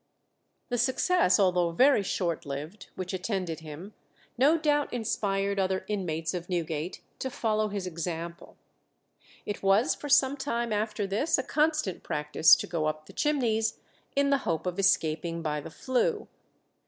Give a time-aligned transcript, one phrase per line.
[0.69, 3.93] The success, although very short lived, which attended him,
[4.35, 8.57] no doubt inspired other inmates of Newgate to follow his example.
[9.45, 13.77] It was for some time after this a constant practice to go up the chimneys
[14.15, 16.27] in the hopes of escaping by the flue.